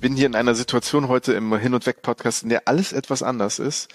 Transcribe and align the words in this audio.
Bin 0.00 0.14
hier 0.14 0.26
in 0.26 0.36
einer 0.36 0.54
Situation 0.54 1.08
heute 1.08 1.32
im 1.32 1.56
Hin- 1.56 1.74
und 1.74 1.86
Weg-Podcast, 1.86 2.42
in 2.42 2.48
der 2.48 2.68
alles 2.68 2.92
etwas 2.92 3.22
anders 3.22 3.58
ist. 3.58 3.88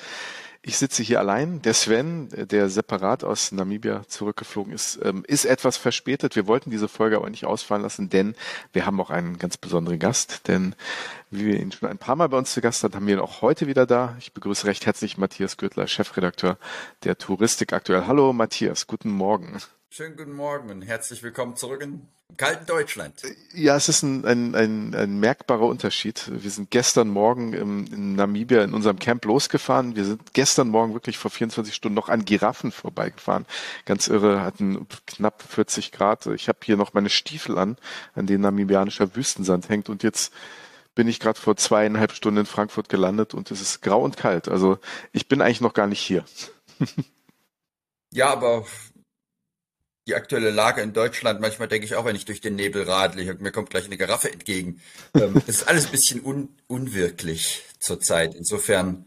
Ich 0.65 0.77
sitze 0.77 1.03
hier 1.03 1.19
allein. 1.19 1.61
Der 1.61 1.73
Sven, 1.73 2.29
der 2.31 2.69
separat 2.69 3.25
aus 3.25 3.51
Namibia 3.51 4.03
zurückgeflogen 4.07 4.71
ist, 4.73 4.97
ähm, 5.03 5.25
ist 5.27 5.43
etwas 5.43 5.75
verspätet. 5.75 6.37
Wir 6.37 6.47
wollten 6.47 6.71
diese 6.71 6.87
Folge 6.87 7.17
aber 7.17 7.29
nicht 7.29 7.45
ausfallen 7.45 7.83
lassen, 7.83 8.09
denn 8.09 8.33
wir 8.71 8.85
haben 8.85 8.99
auch 9.01 9.09
einen 9.09 9.37
ganz 9.37 9.57
besonderen 9.57 9.99
Gast. 9.99 10.47
Denn 10.47 10.73
wie 11.31 11.45
wir 11.45 11.59
ihn 11.59 11.73
schon 11.73 11.89
ein 11.89 11.97
paar 11.97 12.15
Mal 12.15 12.29
bei 12.29 12.37
uns 12.37 12.53
zu 12.53 12.61
Gast 12.61 12.83
hatten, 12.83 12.95
haben 12.95 13.07
wir 13.07 13.15
ihn 13.15 13.19
auch 13.19 13.41
heute 13.41 13.67
wieder 13.67 13.85
da. 13.85 14.15
Ich 14.19 14.31
begrüße 14.31 14.65
recht 14.65 14.85
herzlich 14.85 15.17
Matthias 15.17 15.57
Gürtler, 15.57 15.87
Chefredakteur 15.87 16.57
der 17.03 17.17
Touristik 17.17 17.73
aktuell. 17.73 18.07
Hallo 18.07 18.31
Matthias, 18.31 18.87
guten 18.87 19.09
Morgen. 19.09 19.57
Schönen 19.95 20.17
guten 20.17 20.33
Morgen 20.33 20.71
und 20.71 20.81
herzlich 20.81 21.21
willkommen 21.21 21.55
zurück 21.55 21.83
in 21.83 22.07
kalten 22.35 22.65
Deutschland. 22.65 23.21
Ja, 23.53 23.75
es 23.75 23.89
ist 23.89 24.01
ein, 24.01 24.25
ein, 24.25 24.55
ein, 24.55 24.95
ein 24.95 25.19
merkbarer 25.19 25.67
Unterschied. 25.67 26.31
Wir 26.33 26.49
sind 26.49 26.71
gestern 26.71 27.09
Morgen 27.09 27.53
im, 27.53 27.85
in 27.85 28.15
Namibia 28.15 28.63
in 28.63 28.73
unserem 28.73 28.97
Camp 28.97 29.23
losgefahren. 29.23 29.95
Wir 29.95 30.05
sind 30.05 30.33
gestern 30.33 30.69
Morgen 30.69 30.95
wirklich 30.95 31.19
vor 31.19 31.29
24 31.29 31.75
Stunden 31.75 31.93
noch 31.93 32.09
an 32.09 32.25
Giraffen 32.25 32.71
vorbeigefahren. 32.71 33.45
Ganz 33.85 34.07
irre, 34.07 34.41
hatten 34.41 34.87
knapp 35.05 35.43
40 35.43 35.91
Grad. 35.91 36.25
Ich 36.25 36.47
habe 36.47 36.57
hier 36.63 36.75
noch 36.75 36.95
meine 36.95 37.11
Stiefel 37.11 37.59
an, 37.59 37.77
an 38.15 38.25
denen 38.25 38.41
namibianischer 38.41 39.15
Wüstensand 39.15 39.69
hängt 39.69 39.89
und 39.89 40.01
jetzt 40.01 40.33
bin 40.95 41.07
ich 41.07 41.19
gerade 41.19 41.39
vor 41.39 41.55
zweieinhalb 41.55 42.13
Stunden 42.13 42.39
in 42.39 42.45
Frankfurt 42.47 42.89
gelandet 42.89 43.35
und 43.35 43.51
es 43.51 43.61
ist 43.61 43.83
grau 43.83 44.01
und 44.01 44.17
kalt. 44.17 44.47
Also 44.47 44.79
ich 45.11 45.27
bin 45.27 45.39
eigentlich 45.39 45.61
noch 45.61 45.75
gar 45.75 45.85
nicht 45.85 46.01
hier. 46.01 46.25
ja, 48.09 48.31
aber 48.31 48.65
die 50.07 50.15
aktuelle 50.15 50.49
Lage 50.49 50.81
in 50.81 50.93
Deutschland, 50.93 51.39
manchmal 51.39 51.67
denke 51.67 51.85
ich 51.85 51.95
auch, 51.95 52.05
wenn 52.05 52.15
ich 52.15 52.25
durch 52.25 52.41
den 52.41 52.55
Nebel 52.55 52.83
radle, 52.83 53.35
mir 53.35 53.51
kommt 53.51 53.69
gleich 53.69 53.85
eine 53.85 53.97
Giraffe 53.97 54.31
entgegen. 54.31 54.81
Ähm, 55.15 55.41
es 55.47 55.61
ist 55.61 55.67
alles 55.67 55.85
ein 55.85 55.91
bisschen 55.91 56.25
un 56.25 56.49
unwirklich 56.67 57.63
zurzeit. 57.79 58.35
Insofern 58.35 59.05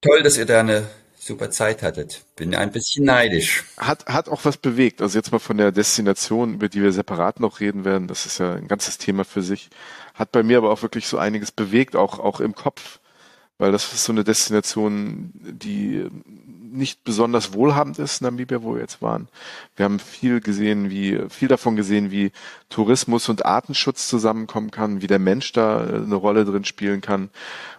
toll, 0.00 0.22
dass 0.22 0.36
ihr 0.36 0.46
da 0.46 0.60
eine 0.60 0.88
super 1.16 1.50
Zeit 1.50 1.82
hattet. 1.82 2.24
Bin 2.34 2.54
ein 2.54 2.72
bisschen 2.72 3.04
neidisch. 3.04 3.64
Hat, 3.76 4.06
hat 4.06 4.28
auch 4.28 4.44
was 4.44 4.56
bewegt. 4.56 5.00
Also 5.00 5.18
jetzt 5.18 5.30
mal 5.30 5.38
von 5.38 5.56
der 5.56 5.70
Destination, 5.70 6.54
über 6.54 6.68
die 6.68 6.82
wir 6.82 6.92
separat 6.92 7.38
noch 7.38 7.60
reden 7.60 7.84
werden. 7.84 8.08
Das 8.08 8.26
ist 8.26 8.38
ja 8.38 8.54
ein 8.54 8.66
ganzes 8.66 8.98
Thema 8.98 9.24
für 9.24 9.42
sich. 9.42 9.70
Hat 10.14 10.32
bei 10.32 10.42
mir 10.42 10.58
aber 10.58 10.70
auch 10.70 10.82
wirklich 10.82 11.06
so 11.06 11.18
einiges 11.18 11.52
bewegt, 11.52 11.94
auch, 11.94 12.18
auch 12.18 12.40
im 12.40 12.54
Kopf. 12.54 12.98
Weil 13.58 13.72
das 13.72 13.92
ist 13.92 14.04
so 14.04 14.12
eine 14.12 14.24
Destination, 14.24 15.30
die 15.34 16.08
nicht 16.72 17.04
besonders 17.04 17.52
wohlhabend 17.52 17.98
ist, 17.98 18.22
Namibia, 18.22 18.62
wo 18.62 18.74
wir 18.74 18.80
jetzt 18.80 19.02
waren. 19.02 19.28
Wir 19.76 19.84
haben 19.84 19.98
viel 19.98 20.40
gesehen, 20.40 20.90
wie, 20.90 21.20
viel 21.28 21.48
davon 21.48 21.76
gesehen, 21.76 22.10
wie 22.10 22.32
Tourismus 22.70 23.28
und 23.28 23.44
Artenschutz 23.44 24.08
zusammenkommen 24.08 24.70
kann, 24.70 25.02
wie 25.02 25.06
der 25.06 25.18
Mensch 25.18 25.52
da 25.52 25.84
äh, 25.84 25.96
eine 25.96 26.14
Rolle 26.14 26.44
drin 26.44 26.64
spielen 26.64 27.00
kann. 27.00 27.30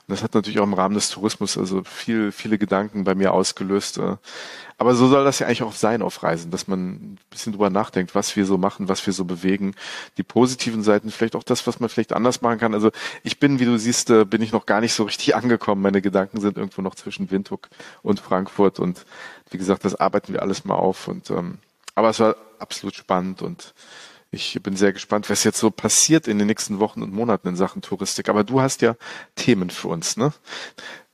Und 0.08 0.12
das 0.12 0.24
hat 0.24 0.34
natürlich 0.34 0.60
auch 0.60 0.66
im 0.66 0.74
Rahmen 0.74 0.96
des 0.96 1.10
Tourismus 1.10 1.58
also 1.58 1.84
viel, 1.84 2.34
viele 2.34 2.58
Gedanken 2.58 3.06
bei 3.06 3.16
mir 3.16 3.34
ausgelöst. 3.34 4.00
Äh. 4.00 4.18
Aber 4.78 4.96
so 4.96 5.08
soll 5.08 5.24
das 5.24 5.40
ja 5.40 5.48
eigentlich 5.48 5.64
auch 5.64 5.74
sein 5.74 6.02
auf 6.02 6.24
Reisen, 6.24 6.52
dass 6.52 6.68
man 6.68 6.90
ein 6.90 7.20
bisschen 7.30 7.54
drüber 7.54 7.70
nachdenkt, 7.70 8.14
was 8.14 8.36
wir 8.36 8.46
so 8.46 8.58
machen, 8.58 8.90
was 8.90 9.06
wir 9.06 9.14
so 9.14 9.24
bewegen. 9.24 9.76
Die 10.18 10.24
positiven 10.24 10.84
Seiten, 10.84 11.10
vielleicht 11.10 11.38
auch 11.38 11.44
das, 11.44 11.66
was 11.68 11.80
man 11.80 11.88
vielleicht 11.88 12.12
anders 12.12 12.42
machen 12.42 12.60
kann. 12.60 12.74
Also 12.74 12.92
ich 13.24 13.40
bin, 13.40 13.60
wie 13.60 13.66
du 13.66 13.78
siehst, 13.78 14.10
äh, 14.10 14.26
bin 14.26 14.42
ich 14.42 14.52
noch 14.52 14.66
gar 14.66 14.82
nicht 14.82 14.94
so 14.94 15.04
richtig 15.04 15.36
angekommen. 15.38 15.82
Meine 15.82 16.02
Gedanken 16.02 16.42
sind 16.42 16.58
irgendwo 16.58 16.82
noch 16.82 16.96
zwischen 16.96 17.32
Windhoek 17.32 17.70
und 18.02 18.20
Frankfurt. 18.20 18.80
Und 18.80 19.06
wie 19.52 19.58
gesagt, 19.58 19.86
das 19.86 19.96
arbeiten 19.96 20.34
wir 20.34 20.42
alles 20.42 20.66
mal 20.66 20.76
auf. 20.76 21.08
Und 21.08 21.30
ähm, 21.30 21.60
aber 21.96 22.10
es 22.10 22.20
war 22.20 22.36
absolut 22.60 22.96
spannend 22.96 23.42
und 23.42 23.74
ich 24.34 24.60
bin 24.64 24.76
sehr 24.76 24.94
gespannt, 24.94 25.30
was 25.30 25.44
jetzt 25.44 25.60
so 25.60 25.70
passiert 25.70 26.28
in 26.28 26.40
den 26.40 26.48
nächsten 26.48 26.80
Wochen 26.80 27.04
und 27.04 27.14
Monaten 27.14 27.50
in 27.50 27.56
Sachen 27.56 27.82
Touristik. 27.82 28.30
Aber 28.30 28.44
du 28.44 28.62
hast 28.62 28.82
ja 28.82 28.96
Themen 29.36 29.70
für 29.70 29.90
uns, 29.90 30.18
ne? 30.18 30.34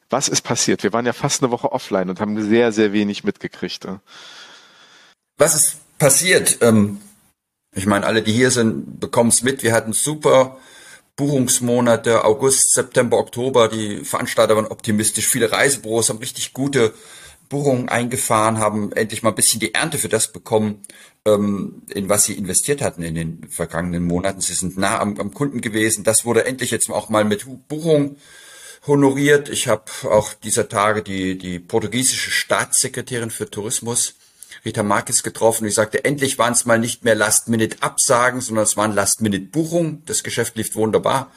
Was 0.09 0.29
ist 0.29 0.41
passiert? 0.41 0.81
Wir 0.81 0.93
waren 0.93 1.05
ja 1.05 1.13
fast 1.13 1.43
eine 1.43 1.51
Woche 1.51 1.71
offline 1.71 2.09
und 2.09 2.19
haben 2.19 2.41
sehr, 2.49 2.71
sehr 2.71 2.93
wenig 2.93 3.23
mitgekriegt. 3.23 3.85
Ne? 3.85 3.99
Was 5.37 5.53
ist 5.53 5.97
passiert? 5.99 6.57
Ähm, 6.61 6.99
ich 7.75 7.85
meine, 7.85 8.07
alle, 8.07 8.23
die 8.23 8.31
hier 8.31 8.49
sind, 8.49 8.99
bekommen 8.99 9.29
es 9.29 9.43
mit. 9.43 9.61
Wir 9.61 9.73
hatten 9.73 9.93
super 9.93 10.57
Buchungsmonate, 11.15 12.23
August, 12.23 12.73
September, 12.73 13.17
Oktober. 13.17 13.67
Die 13.67 14.03
Veranstalter 14.03 14.55
waren 14.55 14.65
optimistisch. 14.65 15.27
Viele 15.27 15.51
Reisebüros 15.51 16.09
haben 16.09 16.19
richtig 16.19 16.53
gute 16.53 16.93
Buchungen 17.49 17.89
eingefahren, 17.89 18.59
haben 18.59 18.91
endlich 18.93 19.23
mal 19.23 19.29
ein 19.29 19.35
bisschen 19.35 19.59
die 19.59 19.73
Ernte 19.73 19.97
für 19.97 20.07
das 20.07 20.31
bekommen, 20.31 20.83
ähm, 21.25 21.81
in 21.89 22.07
was 22.07 22.25
sie 22.25 22.35
investiert 22.35 22.81
hatten 22.81 23.01
in 23.01 23.15
den 23.15 23.49
vergangenen 23.49 24.05
Monaten. 24.05 24.39
Sie 24.39 24.53
sind 24.53 24.77
nah 24.77 24.99
am, 24.99 25.19
am 25.19 25.33
Kunden 25.33 25.59
gewesen. 25.59 26.03
Das 26.03 26.25
wurde 26.25 26.45
endlich 26.45 26.71
jetzt 26.71 26.89
auch 26.89 27.09
mal 27.09 27.25
mit 27.25 27.45
Buchung 27.67 28.17
honoriert. 28.85 29.49
Ich 29.49 29.67
habe 29.67 29.83
auch 30.03 30.33
dieser 30.33 30.69
Tage 30.69 31.01
die, 31.01 31.37
die 31.37 31.59
portugiesische 31.59 32.31
Staatssekretärin 32.31 33.31
für 33.31 33.49
Tourismus, 33.49 34.15
Rita 34.63 34.83
Marquez, 34.83 35.23
getroffen. 35.23 35.65
Die 35.65 35.71
sagte, 35.71 36.05
endlich 36.05 36.37
waren 36.37 36.53
es 36.53 36.65
mal 36.65 36.79
nicht 36.79 37.03
mehr 37.03 37.15
Last-Minute-Absagen, 37.15 38.41
sondern 38.41 38.63
es 38.63 38.77
waren 38.77 38.93
Last-Minute-Buchungen. 38.93 40.03
Das 40.05 40.23
Geschäft 40.23 40.55
lief 40.55 40.75
wunderbar. 40.75 41.31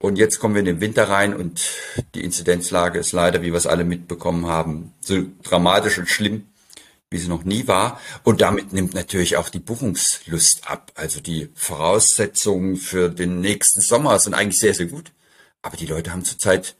Und 0.00 0.16
jetzt 0.16 0.38
kommen 0.38 0.54
wir 0.54 0.60
in 0.60 0.66
den 0.66 0.80
Winter 0.80 1.08
rein 1.08 1.34
und 1.34 1.60
die 2.14 2.22
Inzidenzlage 2.22 3.00
ist 3.00 3.12
leider, 3.12 3.42
wie 3.42 3.52
wir 3.52 3.58
es 3.58 3.66
alle 3.66 3.84
mitbekommen 3.84 4.46
haben, 4.46 4.94
so 5.00 5.24
dramatisch 5.42 5.98
und 5.98 6.08
schlimm, 6.08 6.46
wie 7.10 7.18
sie 7.18 7.28
noch 7.28 7.42
nie 7.42 7.66
war. 7.66 8.00
Und 8.22 8.40
damit 8.40 8.72
nimmt 8.72 8.94
natürlich 8.94 9.36
auch 9.36 9.48
die 9.48 9.58
Buchungslust 9.58 10.70
ab. 10.70 10.92
Also 10.94 11.20
die 11.20 11.48
Voraussetzungen 11.54 12.76
für 12.76 13.08
den 13.08 13.40
nächsten 13.40 13.80
Sommer 13.80 14.18
sind 14.20 14.34
eigentlich 14.34 14.60
sehr, 14.60 14.74
sehr 14.74 14.86
gut. 14.86 15.10
Aber 15.62 15.76
die 15.76 15.86
Leute 15.86 16.12
haben 16.12 16.24
zurzeit 16.24 16.76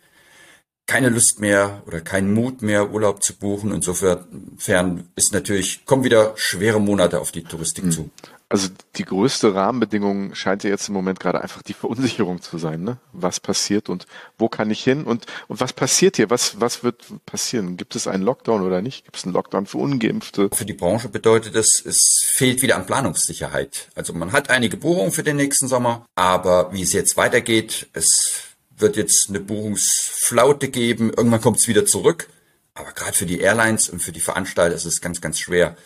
keine 0.87 1.09
Lust 1.09 1.41
mehr 1.41 1.83
oder 1.87 2.01
keinen 2.01 2.33
Mut 2.33 2.63
mehr, 2.63 2.93
Urlaub 2.93 3.23
zu 3.23 3.37
buchen. 3.37 3.73
Insofern 3.73 5.09
ist 5.17 5.33
natürlich, 5.33 5.85
kommen 5.85 6.05
wieder 6.05 6.35
schwere 6.37 6.81
Monate 6.81 7.21
auf 7.21 7.33
die 7.33 7.43
Touristik 7.43 7.85
hm. 7.85 7.91
zu. 7.91 8.11
Also 8.51 8.69
die 8.97 9.05
größte 9.05 9.55
Rahmenbedingung 9.55 10.35
scheint 10.35 10.65
ja 10.65 10.71
jetzt 10.71 10.89
im 10.89 10.95
Moment 10.95 11.21
gerade 11.21 11.43
einfach 11.43 11.63
die 11.63 11.75
Verunsicherung 11.75 12.41
zu 12.41 12.57
sein. 12.57 12.83
Ne? 12.83 12.97
Was 13.13 13.41
passiert 13.41 13.91
und 13.91 14.07
wo 14.39 14.49
kann 14.49 14.71
ich 14.71 14.83
hin 14.83 15.05
und, 15.05 15.27
und 15.49 15.61
was 15.61 15.75
passiert 15.75 16.17
hier? 16.17 16.31
Was, 16.31 16.59
was 16.59 16.83
wird 16.83 17.05
passieren? 17.27 17.77
Gibt 17.77 17.95
es 17.95 18.07
einen 18.07 18.23
Lockdown 18.23 18.63
oder 18.63 18.81
nicht? 18.81 19.05
Gibt 19.05 19.19
es 19.19 19.25
einen 19.25 19.35
Lockdown 19.35 19.67
für 19.67 19.79
Ungeimpfte? 19.79 20.49
Für 20.53 20.65
die 20.65 20.73
Branche 20.73 21.11
bedeutet 21.11 21.57
es, 21.57 21.83
es 21.85 22.25
fehlt 22.25 22.63
wieder 22.63 22.77
an 22.77 22.87
Planungssicherheit. 22.87 23.89
Also 23.95 24.15
man 24.15 24.33
hat 24.33 24.49
einige 24.49 24.79
Buchungen 24.79 25.13
für 25.13 25.23
den 25.23 25.37
nächsten 25.37 25.69
Sommer, 25.69 26.07
aber 26.15 26.73
wie 26.73 26.83
es 26.83 26.95
jetzt 26.95 27.19
weitergeht, 27.19 27.89
es 27.93 28.45
wird 28.79 28.97
jetzt 28.97 29.27
eine 29.29 29.41
Buchungsflaute 29.41 30.69
geben. 30.69 31.13
Irgendwann 31.15 31.43
kommt 31.43 31.59
es 31.59 31.69
wieder 31.69 31.85
zurück. 31.85 32.29
Aber 32.73 32.93
gerade 32.93 33.13
für 33.13 33.27
die 33.27 33.41
Airlines 33.41 33.91
und 33.91 34.01
für 34.01 34.13
die 34.13 34.21
Veranstalter 34.21 34.75
ist 34.75 34.85
es 34.85 35.01
ganz, 35.01 35.21
ganz 35.21 35.39
schwer 35.39 35.77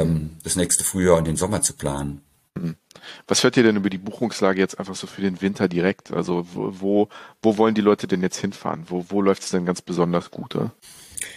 ähm, 0.00 0.36
das 0.42 0.56
nächste 0.56 0.84
Frühjahr 0.84 1.16
und 1.16 1.26
den 1.26 1.36
Sommer 1.36 1.62
zu 1.62 1.74
planen. 1.74 2.22
Mhm. 2.54 2.76
Was 3.26 3.44
hört 3.44 3.56
ihr 3.56 3.62
denn 3.62 3.76
über 3.76 3.90
die 3.90 3.98
Buchungslage 3.98 4.58
jetzt 4.58 4.78
einfach 4.78 4.96
so 4.96 5.06
für 5.06 5.20
den 5.20 5.40
Winter 5.40 5.68
direkt? 5.68 6.12
Also 6.12 6.46
wo, 6.52 7.08
wo 7.42 7.58
wollen 7.58 7.74
die 7.74 7.80
Leute 7.80 8.06
denn 8.06 8.22
jetzt 8.22 8.38
hinfahren? 8.38 8.84
Wo, 8.88 9.06
wo 9.08 9.22
läuft 9.22 9.42
es 9.42 9.50
denn 9.50 9.66
ganz 9.66 9.82
besonders 9.82 10.30
gut? 10.30 10.54
Oder? 10.56 10.72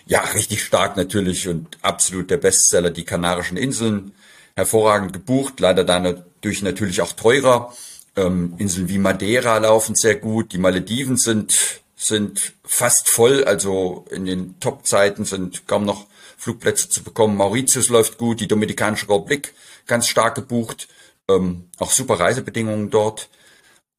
Ja, 0.06 0.22
richtig 0.22 0.64
stark 0.64 0.98
natürlich 0.98 1.48
und 1.48 1.78
absolut 1.82 2.30
der 2.30 2.38
Bestseller, 2.38 2.90
die 2.90 3.06
Kanarischen 3.06 3.58
Inseln. 3.58 4.14
Hervorragend 4.56 5.14
gebucht, 5.14 5.60
leider 5.60 5.86
dadurch 5.86 6.62
natürlich 6.62 7.02
auch 7.02 7.14
teurer. 7.14 7.74
Ähm, 8.18 8.56
Inseln 8.58 8.90
wie 8.90 8.98
Madeira 8.98 9.58
laufen 9.58 9.96
sehr 9.96 10.16
gut, 10.16 10.52
die 10.52 10.58
Malediven 10.58 11.16
sind, 11.16 11.82
sind 11.96 12.54
fast 12.66 13.08
voll, 13.10 13.46
also 13.46 14.06
in 14.10 14.26
den 14.26 14.60
Top-Zeiten 14.60 15.24
sind 15.24 15.66
kaum 15.68 15.86
noch 15.86 16.08
Flugplätze 16.40 16.90
zu 16.90 17.04
bekommen. 17.04 17.36
Mauritius 17.36 17.90
läuft 17.90 18.18
gut, 18.18 18.40
die 18.40 18.48
Dominikanische 18.48 19.10
Republik 19.10 19.54
ganz 19.86 20.08
stark 20.08 20.36
gebucht, 20.36 20.88
ähm, 21.30 21.70
auch 21.78 21.92
super 21.92 22.20
Reisebedingungen 22.20 22.90
dort. 22.90 23.30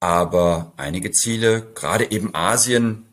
Aber 0.01 0.73
einige 0.79 1.13
Ziele, 1.13 1.67
gerade 1.75 2.11
eben 2.11 2.35
Asien, 2.35 3.07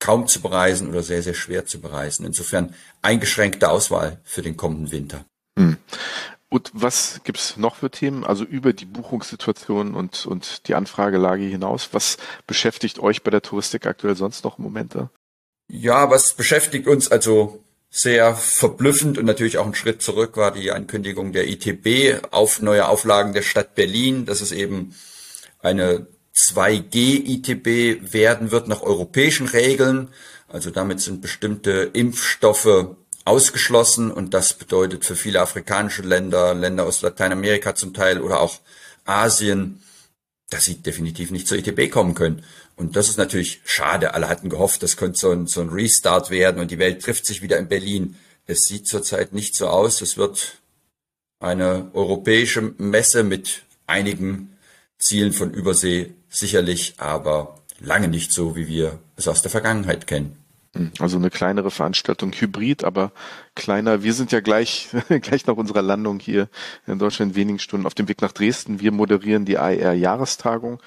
kaum 0.00 0.26
zu 0.26 0.40
bereisen 0.40 0.88
oder 0.88 1.04
sehr, 1.04 1.22
sehr 1.22 1.34
schwer 1.34 1.64
zu 1.64 1.80
bereisen. 1.80 2.26
Insofern 2.26 2.74
eingeschränkte 3.02 3.70
Auswahl 3.70 4.20
für 4.24 4.42
den 4.42 4.56
kommenden 4.56 4.90
Winter. 4.90 5.24
Hm. 5.56 5.76
Und 6.48 6.72
was 6.74 7.20
gibt's 7.22 7.56
noch 7.56 7.76
für 7.76 7.90
Themen? 7.90 8.24
Also 8.24 8.42
über 8.42 8.72
die 8.72 8.84
Buchungssituation 8.84 9.94
und, 9.94 10.26
und 10.26 10.66
die 10.66 10.74
Anfragelage 10.74 11.44
hinaus, 11.44 11.90
was 11.92 12.16
beschäftigt 12.48 12.98
euch 12.98 13.22
bei 13.22 13.30
der 13.30 13.42
Touristik 13.42 13.86
aktuell 13.86 14.16
sonst 14.16 14.42
noch 14.42 14.58
im 14.58 14.64
Moment 14.64 14.96
da? 14.96 15.10
Ja, 15.70 16.10
was 16.10 16.34
beschäftigt 16.34 16.88
uns 16.88 17.08
also 17.10 17.62
sehr 17.94 18.34
verblüffend 18.34 19.18
und 19.18 19.26
natürlich 19.26 19.58
auch 19.58 19.66
ein 19.66 19.74
Schritt 19.74 20.00
zurück 20.00 20.38
war 20.38 20.50
die 20.50 20.72
Ankündigung 20.72 21.34
der 21.34 21.46
ITB 21.46 22.26
auf 22.30 22.62
neue 22.62 22.88
Auflagen 22.88 23.34
der 23.34 23.42
Stadt 23.42 23.74
Berlin, 23.74 24.24
dass 24.24 24.40
es 24.40 24.50
eben 24.50 24.94
eine 25.60 26.06
2G-ITB 26.34 28.10
werden 28.14 28.50
wird 28.50 28.66
nach 28.66 28.80
europäischen 28.80 29.46
Regeln. 29.46 30.08
Also 30.48 30.70
damit 30.70 31.02
sind 31.02 31.20
bestimmte 31.20 31.90
Impfstoffe 31.92 32.96
ausgeschlossen 33.26 34.10
und 34.10 34.32
das 34.32 34.54
bedeutet 34.54 35.04
für 35.04 35.14
viele 35.14 35.42
afrikanische 35.42 36.00
Länder, 36.00 36.54
Länder 36.54 36.86
aus 36.86 37.02
Lateinamerika 37.02 37.74
zum 37.74 37.92
Teil 37.92 38.22
oder 38.22 38.40
auch 38.40 38.60
Asien, 39.04 39.82
dass 40.52 40.64
sie 40.64 40.76
definitiv 40.76 41.30
nicht 41.30 41.48
zur 41.48 41.58
ETB 41.58 41.90
kommen 41.90 42.14
können. 42.14 42.44
Und 42.76 42.96
das 42.96 43.08
ist 43.08 43.18
natürlich 43.18 43.60
schade. 43.64 44.14
Alle 44.14 44.28
hatten 44.28 44.50
gehofft, 44.50 44.82
das 44.82 44.96
könnte 44.96 45.18
so 45.18 45.30
ein, 45.30 45.46
so 45.46 45.60
ein 45.60 45.70
Restart 45.70 46.30
werden 46.30 46.60
und 46.60 46.70
die 46.70 46.78
Welt 46.78 47.02
trifft 47.02 47.26
sich 47.26 47.42
wieder 47.42 47.58
in 47.58 47.68
Berlin. 47.68 48.16
Es 48.46 48.62
sieht 48.62 48.86
zurzeit 48.86 49.32
nicht 49.32 49.54
so 49.54 49.68
aus. 49.68 50.00
Es 50.00 50.16
wird 50.16 50.58
eine 51.40 51.90
europäische 51.94 52.74
Messe 52.78 53.24
mit 53.24 53.62
einigen 53.86 54.56
Zielen 54.98 55.32
von 55.32 55.52
Übersee 55.52 56.12
sicherlich, 56.28 56.94
aber 56.98 57.58
lange 57.80 58.08
nicht 58.08 58.32
so, 58.32 58.56
wie 58.56 58.68
wir 58.68 58.98
es 59.16 59.28
aus 59.28 59.42
der 59.42 59.50
Vergangenheit 59.50 60.06
kennen. 60.06 60.41
Also 60.98 61.18
eine 61.18 61.28
kleinere 61.28 61.70
Veranstaltung, 61.70 62.32
Hybrid, 62.32 62.82
aber 62.82 63.12
kleiner. 63.54 64.02
Wir 64.02 64.14
sind 64.14 64.32
ja 64.32 64.40
gleich, 64.40 64.88
gleich 65.20 65.46
nach 65.46 65.56
unserer 65.56 65.82
Landung 65.82 66.18
hier 66.18 66.48
in 66.86 66.98
Deutschland 66.98 67.32
in 67.32 67.36
wenigen 67.36 67.58
Stunden 67.58 67.86
auf 67.86 67.94
dem 67.94 68.08
Weg 68.08 68.22
nach 68.22 68.32
Dresden. 68.32 68.80
Wir 68.80 68.90
moderieren 68.90 69.44
die 69.44 69.58
AR-Jahrestagung. 69.58 70.80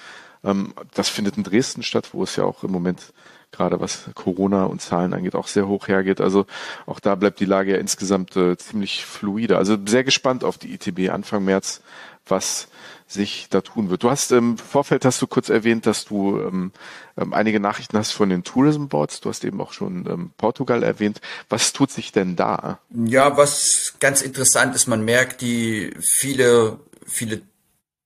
Ähm, 0.43 0.73
das 0.95 1.09
findet 1.09 1.37
in 1.37 1.43
Dresden 1.43 1.83
statt, 1.83 2.09
wo 2.13 2.23
es 2.23 2.35
ja 2.35 2.45
auch 2.45 2.63
im 2.63 2.71
Moment 2.71 3.13
gerade 3.51 3.79
was 3.79 4.09
Corona 4.15 4.65
und 4.65 4.81
Zahlen 4.81 5.13
angeht, 5.13 5.35
auch 5.35 5.47
sehr 5.47 5.67
hoch 5.67 5.87
hergeht. 5.87 6.19
Also 6.19 6.45
auch 6.85 6.99
da 6.99 7.15
bleibt 7.15 7.39
die 7.39 7.45
Lage 7.45 7.73
ja 7.73 7.77
insgesamt 7.77 8.35
äh, 8.35 8.57
ziemlich 8.57 9.05
fluide. 9.05 9.57
Also 9.57 9.77
sehr 9.85 10.03
gespannt 10.03 10.43
auf 10.43 10.57
die 10.57 10.73
ITB 10.73 11.09
Anfang 11.11 11.45
März, 11.45 11.81
was 12.27 12.67
sich 13.07 13.47
da 13.49 13.61
tun 13.61 13.89
wird. 13.89 14.03
Du 14.03 14.09
hast 14.09 14.31
im 14.31 14.57
Vorfeld 14.57 15.05
hast 15.05 15.21
du 15.21 15.27
kurz 15.27 15.49
erwähnt, 15.49 15.85
dass 15.85 16.05
du 16.05 16.39
ähm, 16.39 16.71
ähm, 17.17 17.33
einige 17.33 17.59
Nachrichten 17.59 17.97
hast 17.97 18.11
von 18.11 18.29
den 18.29 18.43
Tourism 18.43 18.87
Boards. 18.87 19.21
Du 19.21 19.29
hast 19.29 19.43
eben 19.43 19.61
auch 19.61 19.73
schon 19.73 20.07
ähm, 20.09 20.31
Portugal 20.37 20.81
erwähnt. 20.83 21.21
Was 21.49 21.71
tut 21.71 21.91
sich 21.91 22.11
denn 22.11 22.35
da? 22.35 22.79
Ja, 22.89 23.37
was 23.37 23.93
ganz 23.99 24.21
interessant 24.21 24.75
ist, 24.75 24.87
man 24.87 25.05
merkt, 25.05 25.41
die 25.41 25.93
viele, 25.99 26.79
viele 27.05 27.41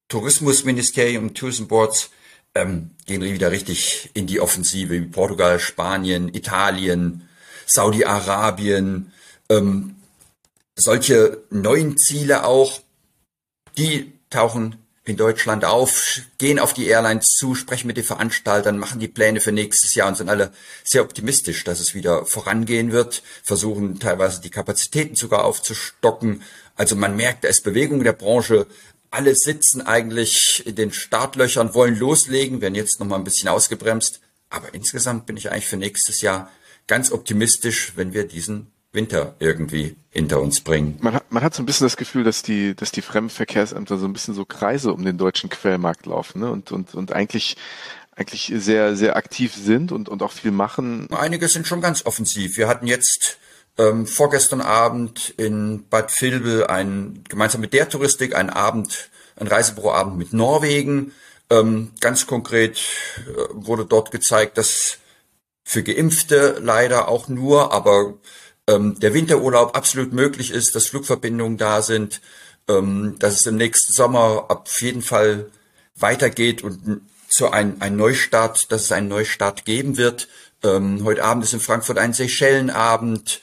Tourismusministerien 0.10 1.24
und 1.24 1.38
Tourism 1.38 1.68
Boards 1.68 2.10
ähm, 2.56 2.92
gehen 3.06 3.22
wieder 3.22 3.52
richtig 3.52 4.10
in 4.14 4.28
die 4.28 4.40
Offensive, 4.40 4.92
wie 4.92 5.02
Portugal, 5.02 5.60
Spanien, 5.60 6.34
Italien, 6.34 7.28
Saudi-Arabien, 7.66 9.14
ähm, 9.50 9.96
solche 10.76 11.44
neuen 11.50 11.98
Ziele 11.98 12.46
auch, 12.46 12.82
die 13.80 14.12
tauchen 14.30 14.76
in 15.06 15.18
Deutschland 15.18 15.66
auf, 15.66 16.22
gehen 16.38 16.60
auf 16.60 16.74
die 16.74 16.88
Airlines 16.88 17.30
zu, 17.30 17.56
sprechen 17.56 17.88
mit 17.88 17.98
den 17.98 18.04
Veranstaltern, 18.04 18.78
machen 18.78 19.00
die 19.00 19.08
Pläne 19.08 19.40
für 19.40 19.52
nächstes 19.52 19.96
Jahr 19.96 20.08
und 20.08 20.18
sind 20.18 20.30
alle 20.30 20.52
sehr 20.84 21.02
optimistisch, 21.02 21.64
dass 21.64 21.80
es 21.80 21.96
wieder 21.96 22.26
vorangehen 22.26 22.92
wird, 22.92 23.24
versuchen 23.42 24.00
teilweise 24.00 24.42
die 24.42 24.52
Kapazitäten 24.52 25.16
sogar 25.16 25.46
aufzustocken. 25.46 26.44
Also 26.76 26.96
man 26.96 27.16
merkt, 27.16 27.44
da 27.44 27.48
ist 27.48 27.64
Bewegung 27.64 28.00
in 28.00 28.04
der 28.04 28.14
Branche. 28.14 28.68
Alle 29.10 29.34
sitzen 29.34 29.82
eigentlich 29.82 30.64
in 30.66 30.76
den 30.76 30.92
Startlöchern, 30.92 31.74
wollen 31.74 31.98
loslegen, 31.98 32.62
werden 32.62 32.76
jetzt 32.76 33.00
nochmal 33.00 33.18
ein 33.18 33.24
bisschen 33.24 33.50
ausgebremst. 33.50 34.20
Aber 34.50 34.74
insgesamt 34.74 35.26
bin 35.26 35.38
ich 35.38 35.52
eigentlich 35.52 35.68
für 35.68 35.78
nächstes 35.78 36.22
Jahr 36.22 36.52
ganz 36.86 37.12
optimistisch, 37.12 37.94
wenn 37.96 38.14
wir 38.14 38.28
diesen 38.28 38.72
Winter 38.92 39.36
irgendwie 39.40 39.96
hinter 40.10 40.42
uns 40.42 40.62
bringen. 40.62 40.98
Man 41.02 41.14
hat, 41.14 41.32
man 41.32 41.44
hat 41.44 41.54
so 41.54 41.62
ein 41.62 41.66
bisschen 41.66 41.86
das 41.86 41.98
Gefühl, 41.98 42.24
dass 42.24 42.42
die, 42.42 42.76
dass 42.76 42.92
die 42.92 43.02
Fremdenverkehrsämter 43.02 43.98
so 43.98 44.06
ein 44.06 44.14
bisschen 44.14 44.34
so 44.34 44.46
Kreise 44.46 44.94
um 44.94 45.06
den 45.06 45.18
deutschen 45.18 45.50
Quellmarkt 45.50 46.08
laufen 46.08 46.42
ne? 46.42 46.52
und, 46.52 46.72
und, 46.72 46.96
und 46.96 47.14
eigentlich, 47.14 47.56
eigentlich 48.16 48.52
sehr, 48.56 48.96
sehr 48.96 49.16
aktiv 49.16 49.54
sind 49.54 49.92
und, 49.92 50.10
und 50.10 50.24
auch 50.24 50.32
viel 50.32 50.52
machen. 50.52 51.08
Einige 51.12 51.48
sind 51.48 51.68
schon 51.68 51.82
ganz 51.82 52.06
offensiv. 52.06 52.58
Wir 52.58 52.68
hatten 52.68 52.88
jetzt 52.88 53.38
ähm, 53.78 54.08
vorgestern 54.08 54.62
Abend 54.62 55.36
in 55.38 55.88
Bad 55.88 56.20
Vilbel 56.20 56.66
ein, 56.68 57.24
gemeinsam 57.30 57.62
mit 57.62 57.74
der 57.74 57.90
Touristik 57.90 58.36
einen 58.36 58.50
Abend, 58.50 59.10
ein 59.36 59.48
Reisebüroabend 59.48 60.18
mit 60.18 60.34
Norwegen. 60.34 61.14
Ähm, 61.52 61.92
ganz 62.00 62.26
konkret 62.26 62.80
äh, 63.18 63.32
wurde 63.54 63.86
dort 63.86 64.10
gezeigt, 64.12 64.58
dass 64.58 64.98
für 65.64 65.84
Geimpfte 65.84 66.58
leider 66.60 67.08
auch 67.08 67.28
nur, 67.28 67.72
aber 67.72 68.16
ähm, 68.70 69.00
der 69.00 69.14
Winterurlaub 69.14 69.76
absolut 69.76 70.14
möglich 70.14 70.52
ist, 70.52 70.76
dass 70.76 70.88
Flugverbindungen 70.88 71.58
da 71.58 71.82
sind, 71.82 72.22
ähm, 72.68 73.16
dass 73.20 73.34
es 73.34 73.46
im 73.46 73.58
nächsten 73.58 73.94
Sommer 73.94 74.46
auf 74.50 74.82
jeden 74.82 75.02
Fall 75.02 75.50
weitergeht 75.96 76.64
und 76.64 77.02
zu 77.28 77.52
einem 77.52 77.78
ein 77.80 77.96
Neustart, 77.96 78.72
dass 78.72 78.84
es 78.84 78.92
einen 78.92 79.08
Neustart 79.08 79.66
geben 79.66 79.98
wird. 79.98 80.28
Ähm, 80.64 81.04
heute 81.04 81.24
Abend 81.24 81.44
ist 81.44 81.54
in 81.54 81.60
Frankfurt 81.60 81.98
ein 81.98 82.14
Seychellenabend. 82.14 83.42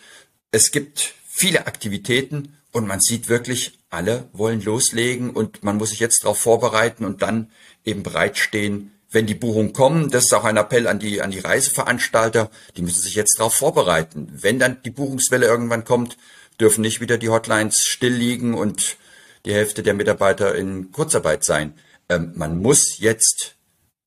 Es 0.51 0.71
gibt 0.71 1.15
viele 1.29 1.67
Aktivitäten 1.67 2.57
und 2.73 2.87
man 2.87 3.01
sieht 3.01 3.29
wirklich, 3.29 3.79
alle 3.91 4.29
wollen 4.33 4.63
loslegen 4.63 5.31
und 5.31 5.63
man 5.63 5.77
muss 5.77 5.91
sich 5.91 6.01
jetzt 6.01 6.25
darauf 6.25 6.39
vorbereiten 6.39 7.05
und 7.05 7.23
dann 7.23 7.51
eben 7.85 8.03
bereitstehen, 8.03 8.93
wenn 9.11 9.27
die 9.27 9.35
Buchungen 9.35 9.73
kommen, 9.73 10.11
das 10.11 10.25
ist 10.25 10.35
auch 10.35 10.45
ein 10.45 10.57
Appell 10.57 10.87
an 10.87 10.99
die, 10.99 11.23
an 11.23 11.31
die 11.31 11.39
Reiseveranstalter, 11.39 12.51
die 12.77 12.83
müssen 12.83 13.03
sich 13.03 13.15
jetzt 13.15 13.39
darauf 13.39 13.55
vorbereiten. 13.55 14.29
Wenn 14.33 14.59
dann 14.59 14.83
die 14.85 14.91
Buchungswelle 14.91 15.47
irgendwann 15.47 15.85
kommt, 15.85 16.17
dürfen 16.61 16.81
nicht 16.81 17.01
wieder 17.01 17.19
die 17.19 17.29
Hotlines 17.29 17.85
still 17.85 18.15
liegen 18.15 18.55
und 18.55 18.97
die 19.45 19.55
Hälfte 19.55 19.83
der 19.83 19.95
Mitarbeiter 19.95 20.55
in 20.55 20.91
Kurzarbeit 20.93 21.45
sein. 21.45 21.75
Ähm, 22.09 22.33
man 22.35 22.59
muss 22.59 22.99
jetzt 22.99 23.55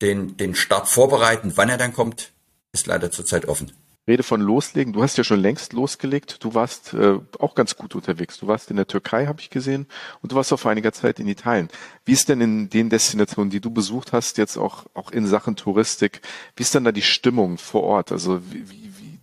den, 0.02 0.36
den 0.36 0.54
Start 0.54 0.88
vorbereiten. 0.88 1.52
Wann 1.56 1.68
er 1.68 1.78
dann 1.78 1.94
kommt, 1.94 2.32
ist 2.72 2.86
leider 2.86 3.10
zurzeit 3.10 3.46
offen. 3.46 3.72
Rede 4.10 4.22
von 4.22 4.40
loslegen. 4.40 4.92
Du 4.92 5.02
hast 5.02 5.16
ja 5.16 5.24
schon 5.24 5.40
längst 5.40 5.72
losgelegt. 5.72 6.44
Du 6.44 6.54
warst 6.54 6.94
äh, 6.94 7.18
auch 7.38 7.54
ganz 7.54 7.76
gut 7.76 7.94
unterwegs. 7.94 8.38
Du 8.38 8.46
warst 8.46 8.70
in 8.70 8.76
der 8.76 8.86
Türkei, 8.86 9.26
habe 9.26 9.40
ich 9.40 9.50
gesehen, 9.50 9.86
und 10.20 10.32
du 10.32 10.36
warst 10.36 10.52
auch 10.52 10.60
vor 10.60 10.70
einiger 10.70 10.92
Zeit 10.92 11.18
in 11.18 11.28
Italien. 11.28 11.68
Wie 12.04 12.12
ist 12.12 12.28
denn 12.28 12.40
in 12.40 12.68
den 12.68 12.90
Destinationen, 12.90 13.50
die 13.50 13.60
du 13.60 13.70
besucht 13.70 14.12
hast, 14.12 14.38
jetzt 14.38 14.56
auch 14.56 14.84
auch 14.94 15.10
in 15.10 15.26
Sachen 15.26 15.56
Touristik, 15.56 16.20
wie 16.56 16.62
ist 16.62 16.74
denn 16.74 16.84
da 16.84 16.92
die 16.92 17.02
Stimmung 17.02 17.58
vor 17.58 17.82
Ort? 17.82 18.12
Also 18.12 18.40
wie, 18.50 18.64
wie, 18.68 19.18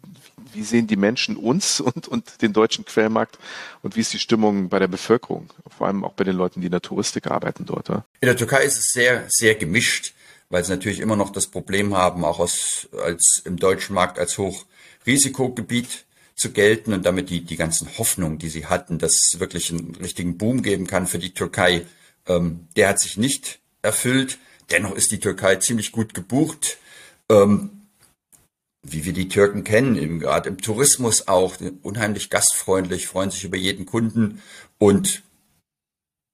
wie 0.53 0.63
sehen 0.63 0.88
die 0.88 0.95
Menschen 0.95 1.35
uns 1.35 1.79
und, 1.81 2.07
und 2.07 2.41
den 2.41 2.53
deutschen 2.53 2.85
Quellmarkt 2.85 3.38
und 3.81 3.95
wie 3.95 4.01
ist 4.01 4.13
die 4.13 4.19
Stimmung 4.19 4.69
bei 4.69 4.79
der 4.79 4.88
Bevölkerung, 4.88 5.50
vor 5.75 5.88
allem 5.88 6.03
auch 6.03 6.13
bei 6.13 6.23
den 6.23 6.35
Leuten, 6.35 6.62
die 6.62 6.67
in 6.67 6.71
der 6.71 6.81
Touristik 6.81 7.27
arbeiten 7.27 7.65
dort? 7.65 7.89
Ja? 7.89 8.05
In 8.21 8.27
der 8.27 8.38
Türkei 8.38 8.63
ist 8.63 8.77
es 8.77 8.91
sehr, 8.91 9.25
sehr 9.27 9.55
gemischt, 9.55 10.13
weil 10.50 10.63
sie 10.63 10.71
natürlich 10.71 11.00
immer 11.00 11.15
noch 11.15 11.31
das 11.31 11.47
Problem 11.47 11.95
haben, 11.95 12.23
auch 12.23 12.39
aus, 12.39 12.88
als 13.03 13.41
im 13.45 13.57
deutschen 13.57 13.93
Markt 13.93 14.17
als 14.17 14.38
Hochrisikogebiet 15.07 16.05
zu 16.35 16.51
gelten 16.51 16.93
und 16.93 17.05
damit 17.05 17.29
die, 17.29 17.41
die 17.41 17.55
ganzen 17.55 17.97
Hoffnungen, 17.97 18.37
die 18.37 18.49
sie 18.49 18.67
hatten, 18.67 18.99
dass 18.99 19.13
es 19.13 19.39
wirklich 19.39 19.71
einen 19.71 19.95
richtigen 19.95 20.37
Boom 20.37 20.61
geben 20.61 20.85
kann 20.85 21.07
für 21.07 21.17
die 21.17 21.33
Türkei, 21.33 21.85
ähm, 22.27 22.67
der 22.75 22.89
hat 22.89 22.99
sich 22.99 23.17
nicht 23.17 23.59
erfüllt. 23.81 24.37
Dennoch 24.69 24.95
ist 24.95 25.11
die 25.11 25.19
Türkei 25.19 25.55
ziemlich 25.55 25.91
gut 25.91 26.13
gebucht. 26.13 26.77
Ähm, 27.29 27.71
wie 28.83 29.05
wir 29.05 29.13
die 29.13 29.27
Türken 29.27 29.63
kennen, 29.63 30.19
gerade 30.19 30.47
im 30.47 30.61
Tourismus 30.61 31.27
auch, 31.27 31.55
unheimlich 31.81 32.29
gastfreundlich, 32.29 33.07
freuen 33.07 33.31
sich 33.31 33.43
über 33.43 33.57
jeden 33.57 33.85
Kunden 33.85 34.41
und 34.77 35.23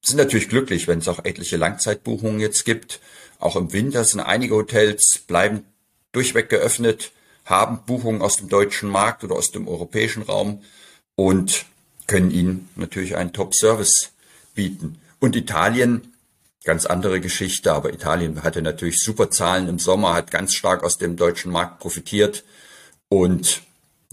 sind 0.04 0.18
natürlich 0.18 0.48
glücklich, 0.48 0.86
wenn 0.86 0.98
es 0.98 1.08
auch 1.08 1.24
etliche 1.24 1.56
Langzeitbuchungen 1.56 2.38
jetzt 2.38 2.64
gibt. 2.64 3.00
Auch 3.38 3.56
im 3.56 3.72
Winter 3.72 4.04
sind 4.04 4.20
einige 4.20 4.54
Hotels, 4.54 5.22
bleiben 5.26 5.64
durchweg 6.12 6.48
geöffnet, 6.48 7.10
haben 7.44 7.84
Buchungen 7.84 8.22
aus 8.22 8.36
dem 8.36 8.48
deutschen 8.48 8.88
Markt 8.88 9.24
oder 9.24 9.36
aus 9.36 9.50
dem 9.50 9.68
europäischen 9.68 10.22
Raum 10.22 10.62
und 11.14 11.66
können 12.06 12.30
ihnen 12.30 12.68
natürlich 12.76 13.16
einen 13.16 13.32
Top-Service 13.32 14.12
bieten. 14.54 15.00
Und 15.20 15.36
Italien, 15.36 16.14
ganz 16.64 16.86
andere 16.86 17.20
Geschichte, 17.20 17.72
aber 17.72 17.92
Italien 17.92 18.42
hatte 18.42 18.62
natürlich 18.62 18.98
super 19.00 19.30
Zahlen 19.30 19.68
im 19.68 19.78
Sommer, 19.78 20.14
hat 20.14 20.30
ganz 20.30 20.54
stark 20.54 20.82
aus 20.82 20.98
dem 20.98 21.16
deutschen 21.16 21.52
Markt 21.52 21.80
profitiert. 21.80 22.44
Und 23.08 23.62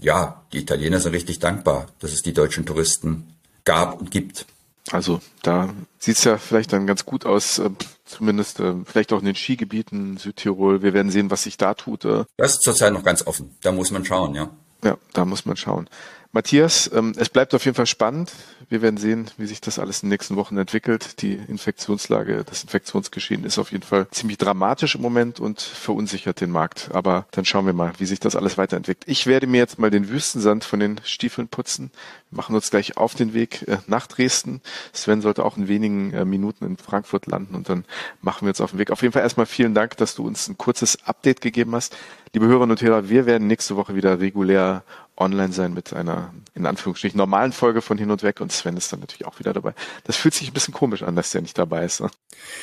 ja, 0.00 0.44
die 0.52 0.58
Italiener 0.58 1.00
sind 1.00 1.14
richtig 1.14 1.38
dankbar, 1.38 1.88
dass 2.00 2.12
es 2.12 2.22
die 2.22 2.32
deutschen 2.32 2.66
Touristen 2.66 3.34
gab 3.64 4.00
und 4.00 4.10
gibt. 4.10 4.46
Also 4.92 5.20
da 5.42 5.70
sieht's 5.98 6.24
ja 6.24 6.36
vielleicht 6.36 6.72
dann 6.72 6.86
ganz 6.86 7.06
gut 7.06 7.24
aus, 7.24 7.58
äh, 7.58 7.70
zumindest 8.04 8.60
äh, 8.60 8.74
vielleicht 8.84 9.12
auch 9.12 9.20
in 9.20 9.24
den 9.24 9.34
Skigebieten 9.34 10.18
Südtirol. 10.18 10.82
Wir 10.82 10.92
werden 10.92 11.10
sehen, 11.10 11.30
was 11.30 11.44
sich 11.44 11.56
da 11.56 11.74
tut. 11.74 12.04
Äh. 12.04 12.24
Das 12.36 12.54
ist 12.54 12.62
zurzeit 12.62 12.92
noch 12.92 13.02
ganz 13.02 13.26
offen. 13.26 13.56
Da 13.62 13.72
muss 13.72 13.90
man 13.90 14.04
schauen, 14.04 14.34
ja. 14.34 14.50
Ja, 14.84 14.98
da 15.12 15.24
muss 15.24 15.46
man 15.46 15.56
schauen. 15.56 15.88
Matthias, 16.34 16.90
ähm, 16.94 17.12
es 17.18 17.28
bleibt 17.28 17.54
auf 17.54 17.66
jeden 17.66 17.74
Fall 17.74 17.84
spannend. 17.84 18.32
Wir 18.70 18.80
werden 18.80 18.96
sehen, 18.96 19.30
wie 19.36 19.44
sich 19.44 19.60
das 19.60 19.78
alles 19.78 20.02
in 20.02 20.06
den 20.06 20.14
nächsten 20.14 20.36
Wochen 20.36 20.56
entwickelt. 20.56 21.20
Die 21.20 21.34
Infektionslage, 21.34 22.42
das 22.42 22.62
Infektionsgeschehen 22.62 23.44
ist 23.44 23.58
auf 23.58 23.70
jeden 23.70 23.84
Fall 23.84 24.08
ziemlich 24.12 24.38
dramatisch 24.38 24.94
im 24.94 25.02
Moment 25.02 25.40
und 25.40 25.60
verunsichert 25.60 26.40
den 26.40 26.50
Markt. 26.50 26.88
Aber 26.94 27.26
dann 27.32 27.44
schauen 27.44 27.66
wir 27.66 27.74
mal, 27.74 27.92
wie 27.98 28.06
sich 28.06 28.18
das 28.18 28.34
alles 28.34 28.56
weiterentwickelt. 28.56 29.04
Ich 29.06 29.26
werde 29.26 29.46
mir 29.46 29.58
jetzt 29.58 29.78
mal 29.78 29.90
den 29.90 30.08
Wüstensand 30.08 30.64
von 30.64 30.80
den 30.80 31.02
Stiefeln 31.04 31.48
putzen. 31.48 31.90
Wir 32.30 32.38
machen 32.38 32.54
uns 32.54 32.70
gleich 32.70 32.96
auf 32.96 33.14
den 33.14 33.34
Weg 33.34 33.68
äh, 33.68 33.76
nach 33.86 34.06
Dresden. 34.06 34.62
Sven 34.94 35.20
sollte 35.20 35.44
auch 35.44 35.58
in 35.58 35.68
wenigen 35.68 36.14
äh, 36.14 36.24
Minuten 36.24 36.64
in 36.64 36.78
Frankfurt 36.78 37.26
landen 37.26 37.54
und 37.54 37.68
dann 37.68 37.84
machen 38.22 38.46
wir 38.46 38.52
uns 38.52 38.62
auf 38.62 38.70
den 38.70 38.78
Weg. 38.78 38.90
Auf 38.90 39.02
jeden 39.02 39.12
Fall 39.12 39.20
erstmal 39.20 39.44
vielen 39.44 39.74
Dank, 39.74 39.98
dass 39.98 40.14
du 40.14 40.26
uns 40.26 40.48
ein 40.48 40.56
kurzes 40.56 40.96
Update 41.04 41.42
gegeben 41.42 41.74
hast. 41.74 41.94
Liebe 42.32 42.46
Hörerinnen 42.46 42.70
und 42.70 42.80
Hörer, 42.80 43.10
wir 43.10 43.26
werden 43.26 43.48
nächste 43.48 43.76
Woche 43.76 43.94
wieder 43.94 44.18
regulär 44.18 44.82
online 45.22 45.52
sein 45.52 45.72
mit 45.72 45.92
einer, 45.92 46.32
in 46.54 46.66
Anführungsstrichen, 46.66 47.16
normalen 47.16 47.52
Folge 47.52 47.82
von 47.82 47.98
Hin 47.98 48.10
und 48.10 48.22
Weg 48.22 48.40
und 48.40 48.52
Sven 48.52 48.76
ist 48.76 48.92
dann 48.92 49.00
natürlich 49.00 49.26
auch 49.26 49.38
wieder 49.38 49.52
dabei. 49.52 49.74
Das 50.04 50.16
fühlt 50.16 50.34
sich 50.34 50.48
ein 50.48 50.54
bisschen 50.54 50.74
komisch 50.74 51.02
an, 51.02 51.16
dass 51.16 51.30
der 51.30 51.42
nicht 51.42 51.56
dabei 51.56 51.84
ist. 51.84 52.00
Ne? 52.00 52.10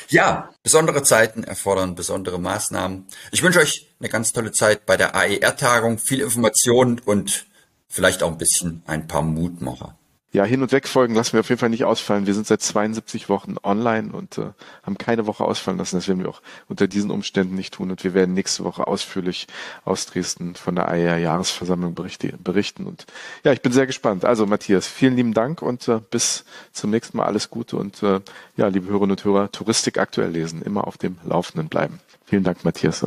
Ja, 0.08 0.50
besondere 0.62 1.02
Zeiten 1.02 1.44
erfordern 1.44 1.94
besondere 1.94 2.38
Maßnahmen. 2.38 3.06
Ich 3.32 3.42
wünsche 3.42 3.60
euch 3.60 3.88
eine 3.98 4.08
ganz 4.08 4.32
tolle 4.32 4.52
Zeit 4.52 4.86
bei 4.86 4.96
der 4.96 5.14
AER-Tagung, 5.14 5.98
viel 5.98 6.20
Information 6.20 7.00
und 7.04 7.46
vielleicht 7.88 8.22
auch 8.22 8.30
ein 8.30 8.38
bisschen 8.38 8.82
ein 8.86 9.06
paar 9.06 9.22
Mutmacher. 9.22 9.96
Ja, 10.32 10.44
Hin- 10.44 10.62
und 10.62 10.70
Wegfolgen 10.70 11.16
lassen 11.16 11.32
wir 11.32 11.40
auf 11.40 11.48
jeden 11.48 11.58
Fall 11.58 11.70
nicht 11.70 11.84
ausfallen. 11.84 12.26
Wir 12.26 12.34
sind 12.34 12.46
seit 12.46 12.62
72 12.62 13.28
Wochen 13.28 13.56
online 13.64 14.12
und 14.12 14.38
äh, 14.38 14.52
haben 14.84 14.96
keine 14.96 15.26
Woche 15.26 15.44
ausfallen 15.44 15.78
lassen. 15.78 15.96
Das 15.96 16.06
werden 16.06 16.20
wir 16.20 16.28
auch 16.28 16.40
unter 16.68 16.86
diesen 16.86 17.10
Umständen 17.10 17.56
nicht 17.56 17.74
tun. 17.74 17.90
Und 17.90 18.04
wir 18.04 18.14
werden 18.14 18.32
nächste 18.32 18.62
Woche 18.62 18.86
ausführlich 18.86 19.48
aus 19.84 20.06
Dresden 20.06 20.54
von 20.54 20.76
der 20.76 20.88
AER-Jahresversammlung 20.88 21.94
berichten. 21.94 22.86
Und 22.86 23.06
ja, 23.42 23.52
ich 23.52 23.60
bin 23.60 23.72
sehr 23.72 23.86
gespannt. 23.86 24.24
Also 24.24 24.46
Matthias, 24.46 24.86
vielen 24.86 25.16
lieben 25.16 25.34
Dank 25.34 25.62
und 25.62 25.88
äh, 25.88 26.00
bis 26.10 26.44
zum 26.72 26.90
nächsten 26.90 27.16
Mal 27.16 27.26
alles 27.26 27.50
Gute. 27.50 27.76
Und 27.76 28.00
äh, 28.04 28.20
ja, 28.56 28.68
liebe 28.68 28.86
Hörerinnen 28.86 29.12
und 29.12 29.24
Hörer, 29.24 29.50
Touristik 29.50 29.98
aktuell 29.98 30.30
lesen, 30.30 30.62
immer 30.62 30.86
auf 30.86 30.96
dem 30.96 31.18
Laufenden 31.24 31.68
bleiben. 31.68 31.98
Vielen 32.24 32.44
Dank, 32.44 32.64
Matthias. 32.64 33.04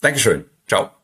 Dankeschön. 0.00 0.46
Ciao. 0.66 0.97